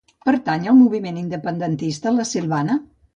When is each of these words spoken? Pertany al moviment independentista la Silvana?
Pertany 0.27 0.63
al 0.71 0.79
moviment 0.79 1.19
independentista 1.23 2.15
la 2.17 2.25
Silvana? 2.31 2.79